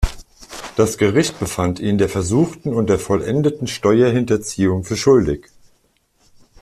[0.77, 5.49] Das Gericht befand ihn der versuchten und der vollendeten Steuerhinterziehung für schuldig.